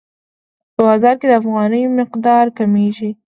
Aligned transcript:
په 0.75 0.81
بازار 0.87 1.15
کې 1.19 1.27
د 1.27 1.31
افغانیو 1.41 1.95
مقدار 1.99 2.45
کمیږي. 2.57 3.09